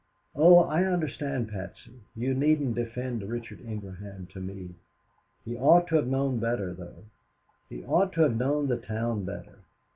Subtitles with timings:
[0.35, 2.01] "Oh, I understand, Patsy.
[2.15, 4.73] You needn't defend Richard Ingraham to me.
[5.45, 7.03] He ought to have known better, though.
[7.69, 9.59] He ought to have known the town better.